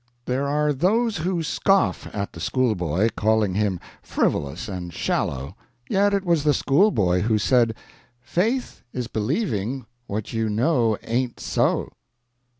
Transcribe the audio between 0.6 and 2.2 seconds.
those who scoff